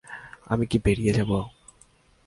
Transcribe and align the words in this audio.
আমি 0.45 0.65
কি 0.65 0.77
বেরিয়ে 0.85 1.13
যাবো? 1.13 1.37